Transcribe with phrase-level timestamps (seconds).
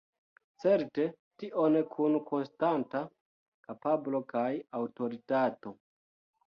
[0.61, 1.05] Certe
[1.43, 3.05] tion kun konstanta
[3.69, 4.49] kapablo kaj
[4.81, 5.81] aŭtoritato.